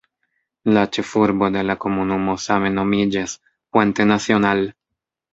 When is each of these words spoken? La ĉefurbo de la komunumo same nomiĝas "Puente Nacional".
La 0.75 0.83
ĉefurbo 0.95 1.49
de 1.55 1.61
la 1.69 1.75
komunumo 1.83 2.35
same 2.45 2.71
nomiĝas 2.77 3.35
"Puente 3.77 4.07
Nacional". 4.13 4.63